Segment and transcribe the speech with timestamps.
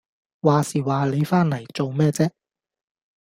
[0.41, 2.27] 話時話你返嚟做咩啫？